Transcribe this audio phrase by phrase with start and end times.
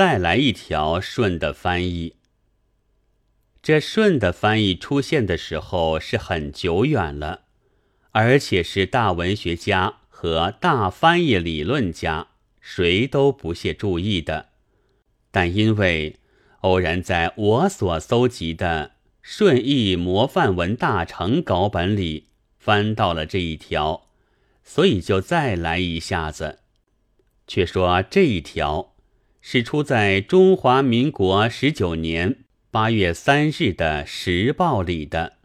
[0.00, 2.14] 再来一条顺的翻译。
[3.60, 7.42] 这顺的翻译出现的时候是很久远了，
[8.12, 12.28] 而且是大文学家和大翻译理论家
[12.62, 14.46] 谁都不屑注意的。
[15.30, 16.16] 但因为
[16.62, 22.28] 偶然在我所搜集的顺义模范文大成稿本里
[22.58, 24.06] 翻到了这一条，
[24.64, 26.60] 所以就再来一下子。
[27.46, 28.89] 却说这一条
[29.40, 32.44] 是出在中华民国十九年。
[32.72, 35.38] 八月三日的《时报》里的，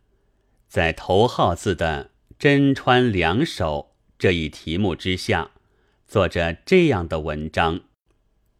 [0.67, 5.49] 在头号字的“真川两手”这一题目之下，
[6.05, 7.79] 做着这样的文章：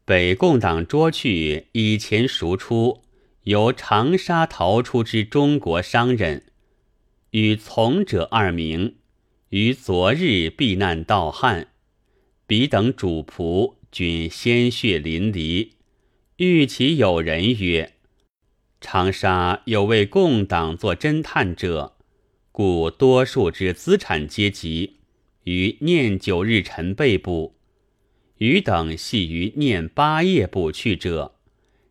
[0.04, 3.04] 北共党捉去以前赎出
[3.44, 6.46] 由长沙逃出之中国商人，
[7.30, 8.96] 与从者二名，
[9.50, 11.68] 于昨日避难到汉，
[12.48, 15.70] 彼等主仆均鲜血淋漓，
[16.36, 17.94] 遇其有人曰。
[18.82, 21.96] 长沙有为共党做侦探者，
[22.52, 24.98] 故多数之资产阶级
[25.46, 27.56] 于念九日晨被捕，
[28.40, 31.36] 余等系于念八夜捕去者，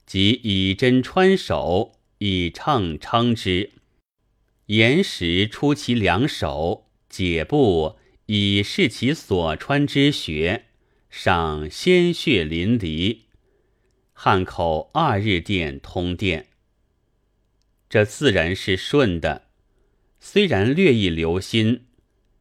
[0.05, 3.70] 即以针穿手，以秤称之。
[4.66, 10.66] 岩石出其两手，解布以视其所穿之穴，
[11.16, 13.18] 上鲜血淋漓。
[14.12, 16.48] 汉口二日电通电。
[17.88, 19.46] 这自然是顺的，
[20.18, 21.84] 虽然略一留心，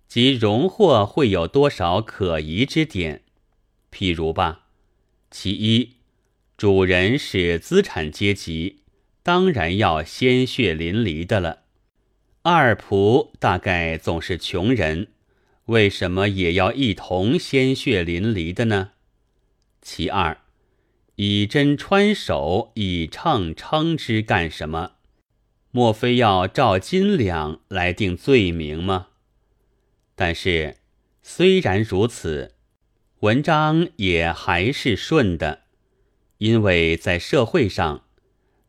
[0.08, 3.22] 即荣获会有多少可疑之点。
[3.92, 4.66] 譬如吧，
[5.30, 5.98] 其一，
[6.58, 8.80] 主人是资产阶级，
[9.22, 11.60] 当然要鲜血淋漓的了；
[12.42, 15.10] 二仆大概总是穷人，
[15.68, 18.92] 为什么也要一同鲜血淋漓的呢？
[19.82, 20.38] 其二，
[21.16, 24.94] 以针穿手，以秤称之，干什么？
[25.72, 29.08] 莫非要照斤两来定罪名吗？
[30.16, 30.78] 但是
[31.22, 32.56] 虽然如此，
[33.22, 35.62] 文章也还是顺的，
[36.40, 38.04] 因为在社会上，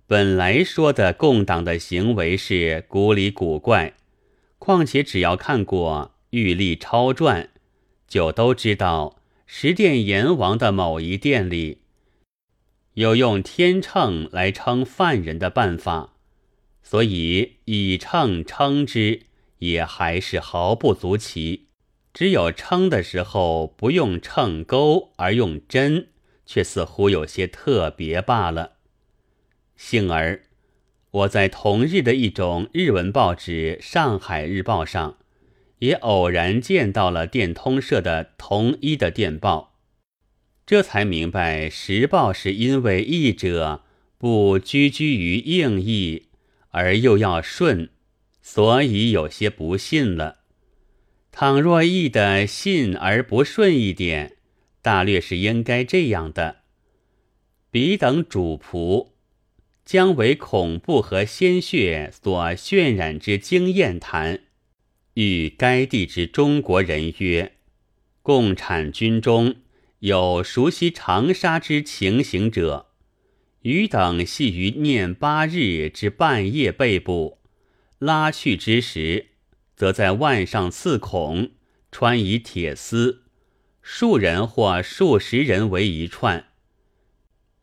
[0.07, 3.95] 本来说的共党的行为是古里古怪，
[4.59, 7.45] 况且只要看过《玉历超传》，
[8.09, 11.83] 就都知道十殿阎王的某一殿里
[12.95, 16.15] 有用天秤来称犯人的办法。
[16.83, 19.23] 所以以秤称之，
[19.59, 21.69] 也还是毫不足奇。
[22.13, 26.09] 只有称的时候不用秤钩而用针，
[26.45, 28.73] 却似乎有些特别罢了。
[29.77, 30.43] 幸而
[31.11, 35.19] 我在同日的一种日文报纸《上海日报》上，
[35.85, 39.75] 也偶然见到了电通社的同一的电报，
[40.65, 43.85] 这才明白《时报》是因为译者
[44.17, 46.29] 不拘拘于硬译。
[46.77, 47.91] 而又要顺，
[48.43, 50.39] 所以有些不信了。
[51.31, 54.39] 倘若译的信而不顺一点，
[54.83, 56.63] 大略是应该这样的：
[57.71, 59.11] 彼等主仆
[59.85, 64.41] 将为恐怖和鲜血所渲染之经验谈，
[65.15, 67.53] 与该地之中国人曰：
[68.23, 69.57] 共产军中
[70.01, 72.91] 有熟悉长沙之情形者。
[73.63, 77.39] 余等系于念八日之半夜被捕，
[77.99, 79.29] 拉去之时，
[79.75, 81.53] 则在腕上刺孔，
[81.91, 83.23] 穿以铁丝，
[83.81, 86.49] 数人或数十人为一串。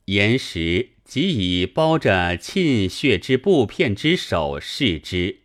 [0.06, 1.30] 岩石即
[1.62, 5.41] 以包着沁血之布片之手视之，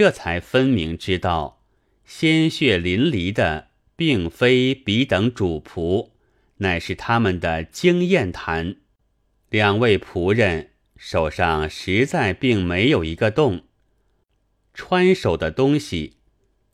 [0.00, 1.62] 这才分明知道，
[2.06, 6.12] 鲜血淋漓的并非彼等主仆，
[6.56, 8.76] 乃是他们的经验谈。
[9.50, 13.64] 两位仆人手上实在并没有一个洞，
[14.72, 16.14] 穿手的东西，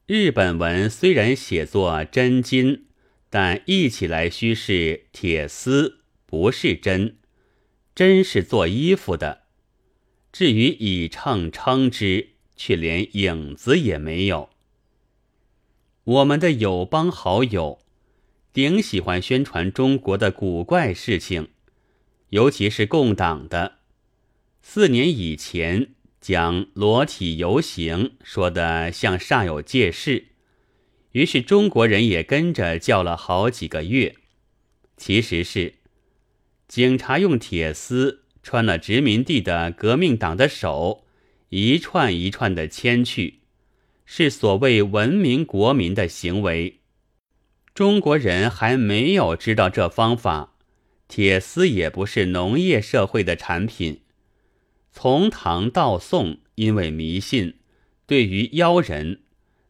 [0.07, 2.85] 日本文虽然写作真金，
[3.29, 7.17] 但译起来须是铁丝，不是针。
[7.93, 9.47] 针是做衣服的。
[10.31, 14.49] 至于以秤称之，却连影子也没有。
[16.05, 17.81] 我们的友邦好友，
[18.53, 21.49] 顶喜欢宣传中国的古怪事情。
[22.31, 23.79] 尤其是共党的，
[24.61, 30.27] 四年以前讲裸体游行说的像煞有介事，
[31.13, 34.17] 于是中国人也跟着叫了好几个月。
[34.97, 35.75] 其实是
[36.67, 41.06] 警察用铁丝穿了殖民地的革命党的手，
[41.59, 43.39] 一串一串的牵去，
[44.05, 46.81] 是所谓文明国民的行为。
[47.73, 50.53] 中国人还没有知道这方法。
[51.09, 54.03] 铁丝也不是农业社会的产品。
[54.93, 57.55] 从唐到宋，因为迷信，
[58.07, 59.23] 对于妖人，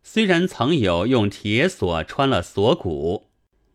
[0.02, 3.28] 虽然曾有用铁锁穿了锁骨，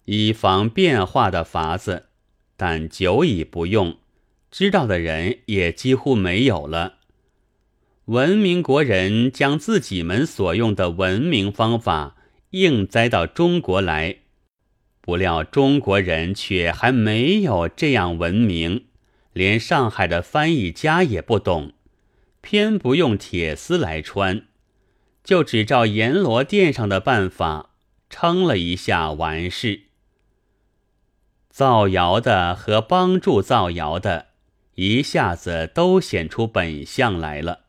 [0.04, 2.08] 以防变化的法子，
[2.58, 4.00] 但久已不用，
[4.50, 6.98] 知道的人也几乎没有了。
[8.06, 12.16] 文明国人将自己们所用的文明方法
[12.50, 14.18] 硬栽到中国来，
[15.02, 18.86] 不料中国人却还没有这样文明。
[19.34, 21.72] 连上海的翻译家也不懂，
[22.42, 24.48] 偏不用铁丝来穿，
[25.24, 27.70] 就只照阎罗殿上的办法
[28.10, 29.84] 撑了一下完事。
[31.50, 34.28] 造谣的和帮助造谣的，
[34.76, 37.61] 一下子都显出本相来了。